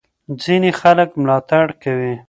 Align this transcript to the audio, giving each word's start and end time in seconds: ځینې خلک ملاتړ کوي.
ځینې 0.43 0.69
خلک 0.81 1.09
ملاتړ 1.21 1.65
کوي. 1.83 2.13